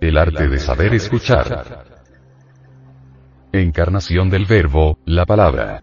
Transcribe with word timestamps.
El 0.00 0.18
arte 0.18 0.46
de 0.46 0.58
saber 0.58 0.92
escuchar. 0.92 1.84
Encarnación 3.50 4.28
del 4.28 4.44
verbo, 4.44 4.98
la 5.06 5.24
palabra. 5.24 5.82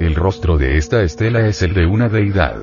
El 0.00 0.14
rostro 0.14 0.56
de 0.56 0.78
esta 0.78 1.02
estela 1.02 1.46
es 1.46 1.60
el 1.60 1.74
de 1.74 1.84
una 1.84 2.08
deidad. 2.08 2.62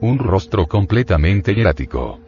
Un 0.00 0.18
rostro 0.20 0.66
completamente 0.68 1.54
hierático. 1.54 2.20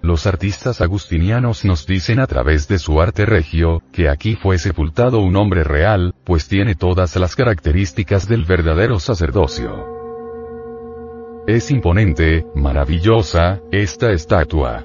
Los 0.00 0.28
artistas 0.28 0.80
agustinianos 0.80 1.64
nos 1.64 1.84
dicen 1.84 2.20
a 2.20 2.28
través 2.28 2.68
de 2.68 2.78
su 2.78 3.00
arte 3.00 3.26
regio, 3.26 3.82
que 3.92 4.08
aquí 4.08 4.36
fue 4.36 4.58
sepultado 4.58 5.18
un 5.18 5.34
hombre 5.34 5.64
real, 5.64 6.14
pues 6.22 6.46
tiene 6.46 6.76
todas 6.76 7.16
las 7.16 7.34
características 7.34 8.28
del 8.28 8.44
verdadero 8.44 9.00
sacerdocio. 9.00 9.97
Es 11.48 11.70
imponente, 11.70 12.44
maravillosa, 12.54 13.62
esta 13.72 14.12
estatua. 14.12 14.84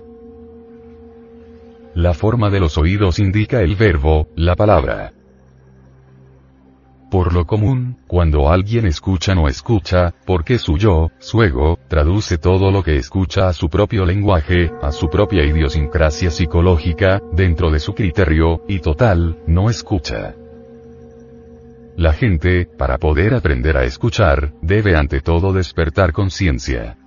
La 1.94 2.13
forma 2.13 2.49
de 2.49 2.62
los 2.62 2.77
oídos 2.77 3.20
indica 3.20 3.59
el 3.59 3.76
verbo, 3.76 4.30
la 4.38 4.55
palabra. 4.55 5.12
Por 7.12 7.34
lo 7.34 7.45
común, 7.45 7.98
cuando 8.08 8.49
alguien 8.49 8.86
escucha 8.86 9.36
no 9.36 9.49
escucha, 9.49 10.13
porque 10.26 10.58
su 10.58 10.77
yo, 10.77 11.12
su 11.20 11.44
ego, 11.44 11.80
traduce 11.89 12.38
todo 12.38 12.72
lo 12.72 12.81
que 12.81 12.95
escucha 12.95 13.50
a 13.50 13.53
su 13.53 13.67
propio 13.67 14.05
lenguaje, 14.05 14.72
a 14.81 14.94
su 14.94 15.09
propia 15.09 15.44
idiosincrasia 15.44 16.31
psicológica, 16.31 17.22
dentro 17.34 17.72
de 17.72 17.80
su 17.80 17.94
criterio, 17.94 18.64
y 18.70 18.80
total, 18.80 19.38
no 19.48 19.70
escucha. 19.70 20.36
La 21.96 22.12
gente, 22.12 22.66
para 22.66 22.98
poder 22.98 23.36
aprender 23.36 23.78
a 23.78 23.84
escuchar, 23.84 24.54
debe 24.62 24.96
ante 24.96 25.22
todo 25.22 25.54
despertar 25.54 26.12
conciencia. 26.12 26.98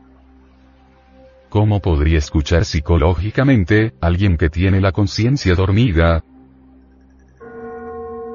¿Cómo 1.48 1.80
podría 1.80 2.18
escuchar 2.18 2.64
psicológicamente, 2.64 3.94
alguien 4.00 4.36
que 4.36 4.48
tiene 4.48 4.80
la 4.80 4.92
conciencia 4.92 5.54
dormida? 5.54 6.22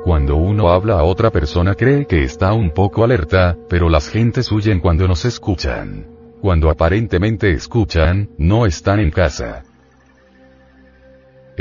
Cuando 0.03 0.35
uno 0.35 0.71
habla 0.71 0.95
a 0.95 1.03
otra 1.03 1.29
persona 1.29 1.75
cree 1.75 2.05
que 2.05 2.23
está 2.23 2.51
un 2.53 2.71
poco 2.71 3.03
alerta, 3.03 3.55
pero 3.69 3.87
las 3.87 4.09
gentes 4.09 4.51
huyen 4.51 4.79
cuando 4.79 5.07
nos 5.07 5.23
escuchan. 5.23 6.07
Cuando 6.41 6.69
aparentemente 6.69 7.51
escuchan, 7.51 8.29
no 8.37 8.65
están 8.65 8.99
en 8.99 9.11
casa. 9.11 9.63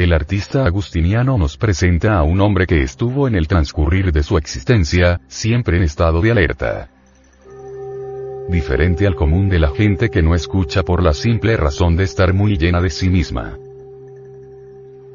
El 0.01 0.15
artista 0.15 0.65
agustiniano 0.65 1.37
nos 1.37 1.59
presenta 1.59 2.17
a 2.17 2.23
un 2.23 2.41
hombre 2.41 2.67
que 2.67 2.81
estuvo 2.81 3.29
en 3.29 3.34
el 3.34 3.47
transcurrir 3.47 4.12
de 4.12 4.23
su 4.23 4.39
existencia, 4.39 5.20
siempre 5.29 5.77
en 5.77 5.83
estado 5.83 6.23
de 6.23 6.31
alerta. 6.31 6.89
Diferente 8.48 9.07
al 9.07 9.15
común 9.15 9.51
de 9.51 9.59
la 9.59 9.69
gente 9.69 10.09
que 10.09 10.23
no 10.23 10.34
escucha 10.34 10.84
por 10.84 11.03
la 11.03 11.12
simple 11.12 11.55
razón 11.59 11.97
de 11.97 12.05
estar 12.05 12.33
muy 12.33 12.57
llena 12.57 12.81
de 12.81 12.89
sí 12.89 13.11
misma. 13.11 13.59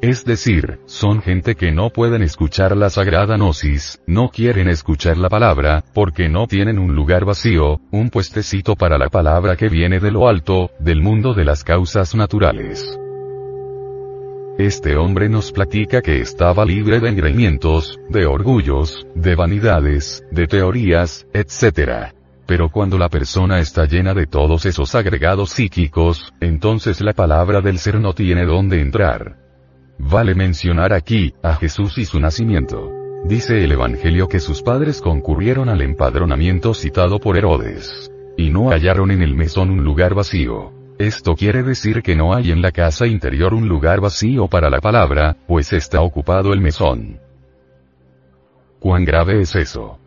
Es 0.02 0.24
decir, 0.24 0.78
son 0.86 1.20
gente 1.20 1.56
que 1.56 1.72
no 1.72 1.90
pueden 1.90 2.22
escuchar 2.22 2.76
la 2.76 2.88
sagrada 2.88 3.36
gnosis, 3.36 4.00
no 4.06 4.28
quieren 4.28 4.68
escuchar 4.68 5.16
la 5.18 5.28
palabra, 5.28 5.82
porque 5.94 6.28
no 6.28 6.46
tienen 6.46 6.78
un 6.78 6.94
lugar 6.94 7.24
vacío, 7.24 7.80
un 7.90 8.08
puestecito 8.08 8.76
para 8.76 8.98
la 8.98 9.08
palabra 9.08 9.56
que 9.56 9.68
viene 9.68 9.98
de 9.98 10.12
lo 10.12 10.28
alto, 10.28 10.70
del 10.78 11.02
mundo 11.02 11.34
de 11.34 11.44
las 11.44 11.64
causas 11.64 12.14
naturales. 12.14 13.00
Este 14.58 14.96
hombre 14.96 15.28
nos 15.28 15.52
platica 15.52 16.00
que 16.00 16.22
estaba 16.22 16.64
libre 16.64 16.98
de 16.98 17.10
engreimientos, 17.10 18.00
de 18.08 18.24
orgullos, 18.24 19.06
de 19.14 19.34
vanidades, 19.34 20.24
de 20.30 20.46
teorías, 20.46 21.26
etc. 21.34 22.14
Pero 22.46 22.70
cuando 22.70 22.96
la 22.96 23.10
persona 23.10 23.60
está 23.60 23.84
llena 23.84 24.14
de 24.14 24.26
todos 24.26 24.64
esos 24.64 24.94
agregados 24.94 25.50
psíquicos, 25.50 26.32
entonces 26.40 27.02
la 27.02 27.12
palabra 27.12 27.60
del 27.60 27.78
ser 27.78 28.00
no 28.00 28.14
tiene 28.14 28.46
dónde 28.46 28.80
entrar. 28.80 29.36
Vale 29.98 30.34
mencionar 30.34 30.94
aquí, 30.94 31.34
a 31.42 31.56
Jesús 31.56 31.98
y 31.98 32.06
su 32.06 32.18
nacimiento. 32.18 32.90
Dice 33.24 33.62
el 33.62 33.72
Evangelio 33.72 34.26
que 34.26 34.40
sus 34.40 34.62
padres 34.62 35.02
concurrieron 35.02 35.68
al 35.68 35.82
empadronamiento 35.82 36.72
citado 36.72 37.18
por 37.18 37.36
Herodes. 37.36 38.10
Y 38.38 38.48
no 38.48 38.70
hallaron 38.70 39.10
en 39.10 39.20
el 39.20 39.34
mesón 39.34 39.70
un 39.70 39.84
lugar 39.84 40.14
vacío. 40.14 40.75
Esto 40.98 41.36
quiere 41.36 41.62
decir 41.62 42.02
que 42.02 42.16
no 42.16 42.34
hay 42.34 42.50
en 42.50 42.62
la 42.62 42.72
casa 42.72 43.06
interior 43.06 43.52
un 43.52 43.68
lugar 43.68 44.00
vacío 44.00 44.48
para 44.48 44.70
la 44.70 44.80
palabra, 44.80 45.36
pues 45.46 45.74
está 45.74 46.00
ocupado 46.00 46.54
el 46.54 46.62
mesón. 46.62 47.20
¿Cuán 48.80 49.04
grave 49.04 49.42
es 49.42 49.54
eso? 49.56 49.98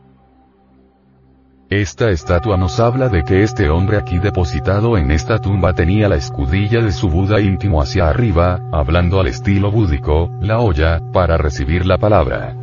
Esta 1.70 2.10
estatua 2.10 2.58
nos 2.58 2.80
habla 2.80 3.08
de 3.08 3.24
que 3.24 3.44
este 3.44 3.70
hombre 3.70 3.98
aquí 3.98 4.18
depositado 4.18 4.98
en 4.98 5.12
esta 5.12 5.38
tumba 5.38 5.74
tenía 5.74 6.10
la 6.10 6.16
escudilla 6.16 6.82
de 6.82 6.92
su 6.92 7.08
Buda 7.08 7.40
íntimo 7.40 7.84
hacia 7.84 8.10
arriba, 8.10 8.60
hablando 8.72 9.20
al 9.20 9.28
estilo 9.28 9.72
búdico, 9.72 10.32
la 10.42 10.60
olla, 10.60 11.00
para 11.14 11.38
recibir 11.38 11.86
la 11.86 12.00
palabra. 12.00 12.56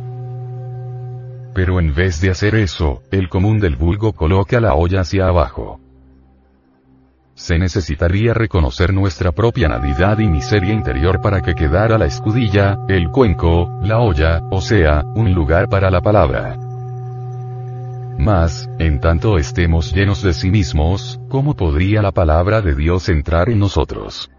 Pero 1.53 1.79
en 1.79 1.95
vez 1.95 2.19
de 2.19 2.31
hacer 2.31 2.55
eso, 2.55 3.01
el 3.09 3.29
común 3.29 3.59
del 3.59 3.77
vulgo 3.77 4.11
coloca 4.11 4.59
la 4.59 4.73
olla 4.73 4.99
hacia 4.99 5.27
abajo 5.27 5.79
se 7.37 7.59
necesitaría 7.59 8.33
reconocer 8.33 8.91
nuestra 8.91 9.31
propia 9.31 9.67
nadidad 9.67 10.17
y 10.17 10.27
miseria 10.27 10.73
interior 10.73 11.21
para 11.21 11.41
que 11.41 11.53
quedara 11.53 11.99
la 11.99 12.05
escudilla, 12.07 12.79
el 12.89 13.09
cuenco, 13.09 13.79
la 13.83 13.99
olla, 13.99 14.41
o 14.49 14.59
sea, 14.59 15.03
un 15.13 15.35
lugar 15.35 15.69
para 15.69 15.91
la 15.91 16.01
palabra. 16.01 16.57
Mas, 18.17 18.67
en 18.79 18.99
tanto 18.99 19.37
estemos 19.37 19.93
llenos 19.93 20.23
de 20.23 20.33
sí 20.33 20.49
mismos, 20.49 21.19
¿cómo 21.29 21.55
podría 21.55 22.01
la 22.01 22.11
palabra 22.11 22.63
de 22.63 22.73
Dios 22.73 23.07
entrar 23.07 23.49
en 23.49 23.59
nosotros? 23.59 24.31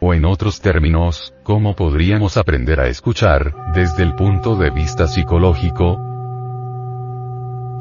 O 0.00 0.12
en 0.12 0.26
otros 0.26 0.60
términos, 0.60 1.32
¿cómo 1.44 1.74
podríamos 1.74 2.36
aprender 2.36 2.78
a 2.78 2.88
escuchar, 2.88 3.72
desde 3.72 4.02
el 4.02 4.14
punto 4.14 4.54
de 4.56 4.68
vista 4.68 5.08
psicológico, 5.08 6.11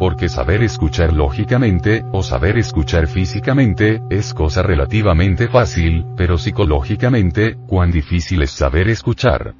porque 0.01 0.29
saber 0.29 0.63
escuchar 0.63 1.13
lógicamente, 1.13 2.03
o 2.11 2.23
saber 2.23 2.57
escuchar 2.57 3.05
físicamente, 3.05 4.01
es 4.09 4.33
cosa 4.33 4.63
relativamente 4.63 5.47
fácil, 5.47 6.07
pero 6.17 6.39
psicológicamente, 6.39 7.55
cuán 7.67 7.91
difícil 7.91 8.41
es 8.41 8.49
saber 8.49 8.89
escuchar. 8.89 9.53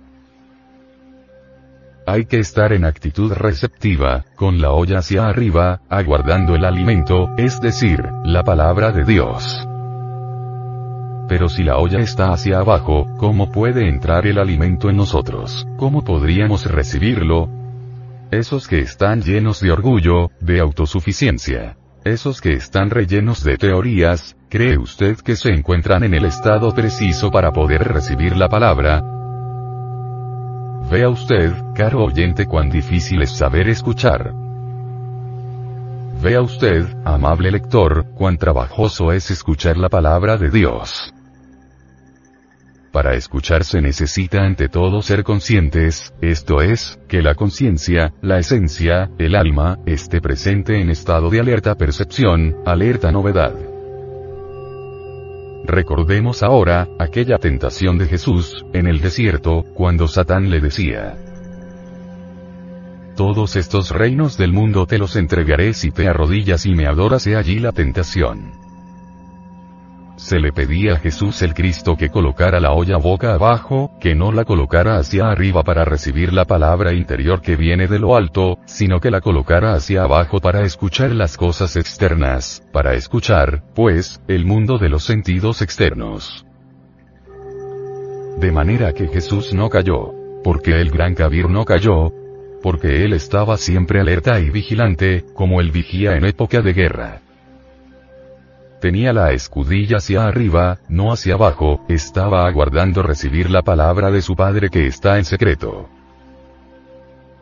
Hay 2.07 2.25
que 2.25 2.39
estar 2.39 2.73
en 2.73 2.85
actitud 2.85 3.31
receptiva, 3.31 4.25
con 4.33 4.59
la 4.59 4.71
olla 4.71 4.97
hacia 4.97 5.27
arriba, 5.27 5.81
aguardando 5.89 6.55
el 6.55 6.65
alimento, 6.65 7.29
es 7.37 7.61
decir, 7.61 8.03
la 8.23 8.43
palabra 8.43 8.91
de 8.91 9.03
Dios. 9.03 9.67
Pero 11.29 11.49
si 11.49 11.61
la 11.61 11.77
olla 11.77 11.99
está 11.99 12.33
hacia 12.33 12.57
abajo, 12.57 13.05
¿cómo 13.19 13.51
puede 13.51 13.87
entrar 13.87 14.25
el 14.25 14.39
alimento 14.39 14.89
en 14.89 14.97
nosotros? 14.97 15.67
¿Cómo 15.77 16.03
podríamos 16.03 16.65
recibirlo? 16.65 17.60
Esos 18.31 18.69
que 18.69 18.79
están 18.79 19.21
llenos 19.21 19.59
de 19.59 19.73
orgullo, 19.73 20.31
de 20.39 20.61
autosuficiencia. 20.61 21.75
Esos 22.05 22.39
que 22.39 22.53
están 22.53 22.89
rellenos 22.89 23.43
de 23.43 23.57
teorías, 23.57 24.37
¿cree 24.49 24.77
usted 24.77 25.17
que 25.17 25.35
se 25.35 25.49
encuentran 25.49 26.05
en 26.05 26.13
el 26.13 26.23
estado 26.23 26.73
preciso 26.73 27.29
para 27.29 27.51
poder 27.51 27.83
recibir 27.83 28.37
la 28.37 28.47
palabra? 28.47 29.01
Vea 30.89 31.09
usted, 31.09 31.53
caro 31.75 32.05
oyente, 32.05 32.45
cuán 32.45 32.69
difícil 32.69 33.21
es 33.21 33.31
saber 33.31 33.67
escuchar. 33.67 34.33
Vea 36.23 36.41
usted, 36.41 36.85
amable 37.03 37.51
lector, 37.51 38.05
cuán 38.15 38.37
trabajoso 38.37 39.11
es 39.11 39.29
escuchar 39.29 39.75
la 39.75 39.89
palabra 39.89 40.37
de 40.37 40.49
Dios. 40.49 41.13
Para 42.91 43.13
escuchar 43.13 43.63
se 43.63 43.81
necesita 43.81 44.43
ante 44.43 44.67
todo 44.67 45.01
ser 45.01 45.23
conscientes, 45.23 46.13
esto 46.19 46.61
es, 46.61 46.99
que 47.07 47.21
la 47.21 47.35
conciencia, 47.35 48.13
la 48.21 48.37
esencia, 48.37 49.09
el 49.17 49.35
alma, 49.35 49.79
esté 49.85 50.19
presente 50.19 50.81
en 50.81 50.89
estado 50.89 51.29
de 51.29 51.39
alerta 51.39 51.75
percepción, 51.75 52.57
alerta 52.65 53.09
novedad. 53.13 53.55
Recordemos 55.63 56.43
ahora, 56.43 56.89
aquella 56.99 57.37
tentación 57.37 57.97
de 57.97 58.07
Jesús, 58.07 58.65
en 58.73 58.87
el 58.87 58.99
desierto, 58.99 59.63
cuando 59.73 60.09
Satán 60.09 60.49
le 60.49 60.59
decía, 60.59 61.15
Todos 63.15 63.55
estos 63.55 63.91
reinos 63.91 64.37
del 64.37 64.51
mundo 64.51 64.85
te 64.85 64.97
los 64.97 65.15
entregaré 65.15 65.73
si 65.73 65.91
te 65.91 66.09
arrodillas 66.09 66.65
y 66.65 66.73
me 66.73 66.87
adoras. 66.87 67.25
He 67.25 67.37
allí 67.37 67.59
la 67.59 67.71
tentación 67.71 68.60
se 70.15 70.39
le 70.39 70.51
pedía 70.51 70.93
a 70.93 70.97
Jesús 70.97 71.41
el 71.41 71.53
Cristo 71.53 71.95
que 71.97 72.09
colocara 72.09 72.59
la 72.59 72.73
olla 72.73 72.97
boca 72.97 73.33
abajo, 73.33 73.91
que 73.99 74.15
no 74.15 74.31
la 74.31 74.45
colocara 74.45 74.97
hacia 74.97 75.29
arriba 75.29 75.63
para 75.63 75.85
recibir 75.85 76.33
la 76.33 76.45
palabra 76.45 76.93
interior 76.93 77.41
que 77.41 77.55
viene 77.55 77.87
de 77.87 77.99
lo 77.99 78.15
alto, 78.15 78.59
sino 78.65 78.99
que 78.99 79.11
la 79.11 79.21
colocara 79.21 79.73
hacia 79.73 80.03
abajo 80.03 80.39
para 80.39 80.61
escuchar 80.61 81.11
las 81.11 81.37
cosas 81.37 81.75
externas, 81.75 82.63
para 82.71 82.93
escuchar, 82.93 83.63
pues, 83.73 84.21
el 84.27 84.45
mundo 84.45 84.77
de 84.77 84.89
los 84.89 85.03
sentidos 85.03 85.61
externos. 85.61 86.45
De 88.37 88.51
manera 88.51 88.93
que 88.93 89.07
Jesús 89.07 89.53
no 89.53 89.69
cayó. 89.69 90.13
Porque 90.43 90.81
el 90.81 90.89
gran 90.89 91.13
Kabir 91.13 91.49
no 91.49 91.65
cayó. 91.65 92.11
Porque 92.63 93.03
él 93.05 93.13
estaba 93.13 93.57
siempre 93.57 93.99
alerta 93.99 94.39
y 94.39 94.49
vigilante, 94.49 95.25
como 95.35 95.61
el 95.61 95.71
vigía 95.71 96.15
en 96.15 96.25
época 96.25 96.61
de 96.61 96.73
guerra. 96.73 97.21
Tenía 98.81 99.13
la 99.13 99.31
escudilla 99.31 99.97
hacia 99.97 100.27
arriba, 100.27 100.79
no 100.89 101.13
hacia 101.13 101.35
abajo, 101.35 101.85
estaba 101.87 102.45
aguardando 102.45 103.03
recibir 103.03 103.49
la 103.49 103.61
palabra 103.61 104.11
de 104.11 104.21
su 104.21 104.35
padre 104.35 104.69
que 104.69 104.87
está 104.87 105.17
en 105.17 105.23
secreto. 105.23 105.87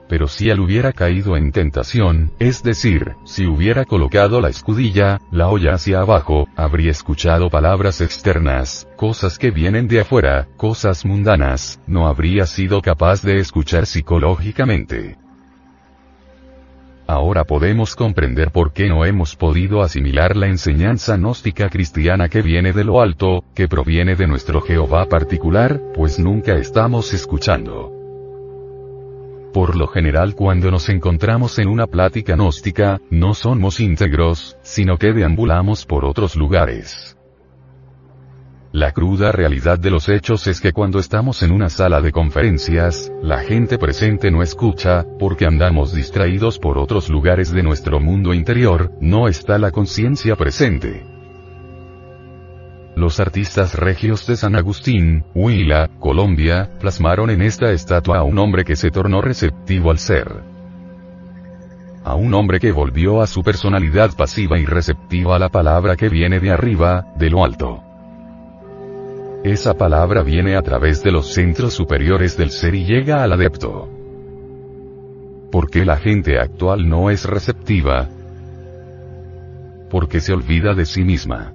Pero 0.09 0.27
si 0.27 0.49
él 0.49 0.59
hubiera 0.59 0.91
caído 0.91 1.37
en 1.37 1.51
tentación, 1.51 2.31
es 2.39 2.61
decir, 2.63 3.13
si 3.25 3.45
hubiera 3.45 3.85
colocado 3.85 4.41
la 4.41 4.49
escudilla, 4.49 5.21
la 5.31 5.49
olla 5.49 5.75
hacia 5.75 6.01
abajo, 6.01 6.47
habría 6.55 6.91
escuchado 6.91 7.49
palabras 7.49 8.01
externas, 8.01 8.87
cosas 8.95 9.37
que 9.37 9.51
vienen 9.51 9.87
de 9.87 10.01
afuera, 10.01 10.47
cosas 10.57 11.05
mundanas, 11.05 11.79
no 11.87 12.07
habría 12.07 12.47
sido 12.47 12.81
capaz 12.81 13.21
de 13.21 13.37
escuchar 13.37 13.85
psicológicamente. 13.85 15.15
Ahora 17.09 17.43
podemos 17.43 17.95
comprender 17.95 18.51
por 18.51 18.71
qué 18.71 18.87
no 18.87 19.03
hemos 19.03 19.35
podido 19.35 19.81
asimilar 19.81 20.35
la 20.35 20.45
enseñanza 20.45 21.17
gnóstica 21.17 21.67
cristiana 21.67 22.29
que 22.29 22.43
viene 22.43 22.71
de 22.71 22.83
lo 22.83 23.01
alto, 23.01 23.43
que 23.55 23.67
proviene 23.67 24.15
de 24.15 24.27
nuestro 24.27 24.61
Jehová 24.61 25.07
particular, 25.07 25.81
pues 25.95 26.19
nunca 26.19 26.53
estamos 26.57 27.11
escuchando. 27.15 27.91
Por 29.51 29.75
lo 29.75 29.87
general 29.87 30.35
cuando 30.35 30.69
nos 30.69 30.87
encontramos 30.89 31.57
en 31.57 31.69
una 31.69 31.87
plática 31.87 32.35
gnóstica, 32.35 33.01
no 33.09 33.33
somos 33.33 33.79
íntegros, 33.79 34.55
sino 34.61 34.99
que 34.99 35.11
deambulamos 35.11 35.87
por 35.87 36.05
otros 36.05 36.35
lugares. 36.35 37.18
La 38.71 38.91
cruda 38.91 39.31
realidad 39.31 39.79
de 39.79 39.89
los 39.89 40.09
hechos 40.09 40.45
es 40.45 40.61
que 40.61 40.73
cuando 40.73 40.99
estamos 40.99 41.41
en 41.41 41.51
una 41.51 41.69
sala 41.69 42.01
de 42.01 42.11
conferencias, 42.11 43.11
la 43.23 43.39
gente 43.39 43.79
presente 43.79 44.29
no 44.29 44.43
escucha, 44.43 45.07
porque 45.17 45.47
andamos 45.47 45.91
distraídos 45.91 46.59
por 46.59 46.77
otros 46.77 47.09
lugares 47.09 47.51
de 47.51 47.63
nuestro 47.63 47.99
mundo 47.99 48.31
interior, 48.31 48.91
no 49.01 49.27
está 49.27 49.57
la 49.57 49.71
conciencia 49.71 50.35
presente. 50.35 51.03
Los 52.95 53.19
artistas 53.19 53.73
regios 53.73 54.27
de 54.27 54.35
San 54.35 54.55
Agustín, 54.55 55.25
Huila, 55.33 55.89
Colombia, 55.99 56.69
plasmaron 56.79 57.31
en 57.31 57.41
esta 57.41 57.71
estatua 57.71 58.19
a 58.19 58.23
un 58.23 58.37
hombre 58.37 58.65
que 58.65 58.75
se 58.75 58.91
tornó 58.91 59.19
receptivo 59.19 59.89
al 59.89 59.97
ser. 59.97 60.43
A 62.03 62.13
un 62.13 62.35
hombre 62.35 62.59
que 62.59 62.71
volvió 62.71 63.21
a 63.23 63.25
su 63.25 63.41
personalidad 63.41 64.15
pasiva 64.15 64.59
y 64.59 64.65
receptiva 64.65 65.37
a 65.37 65.39
la 65.39 65.49
palabra 65.49 65.95
que 65.95 66.07
viene 66.07 66.39
de 66.39 66.51
arriba, 66.51 67.07
de 67.17 67.31
lo 67.31 67.43
alto. 67.43 67.88
Esa 69.43 69.73
palabra 69.73 70.21
viene 70.21 70.57
a 70.57 70.61
través 70.61 71.01
de 71.01 71.13
los 71.13 71.33
centros 71.33 71.73
superiores 71.73 72.35
del 72.35 72.51
ser 72.51 72.75
y 72.75 72.83
llega 72.83 73.23
al 73.23 73.31
adepto. 73.31 73.87
¿Por 75.49 75.69
qué 75.69 75.85
la 75.85 75.95
gente 75.95 76.37
actual 76.37 76.89
no 76.89 77.09
es 77.09 77.23
receptiva? 77.23 78.09
Porque 79.89 80.19
se 80.19 80.33
olvida 80.33 80.73
de 80.73 80.85
sí 80.85 81.03
misma. 81.05 81.53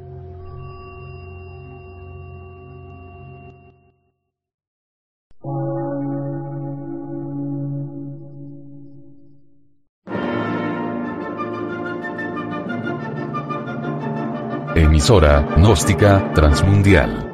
Emisora, 14.74 15.46
gnóstica, 15.56 16.32
transmundial. 16.32 17.33